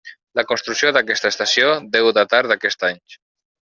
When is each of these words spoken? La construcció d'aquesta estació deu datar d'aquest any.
La 0.39 0.45
construcció 0.51 0.93
d'aquesta 0.95 1.33
estació 1.35 1.71
deu 1.99 2.13
datar 2.23 2.43
d'aquest 2.53 2.91
any. 2.93 3.03